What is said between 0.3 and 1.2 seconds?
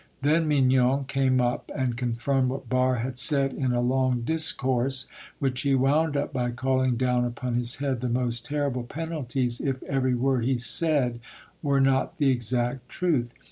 Mignon